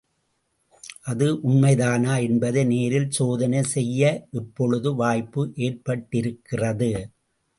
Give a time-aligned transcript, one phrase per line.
[1.01, 4.01] அது உண்மைதானா என்பதை நேரில் சோதனை செய்ய
[4.31, 6.91] இப்பொழுது வாய்ப்பு ஏற்பட்டிருக்கிறது.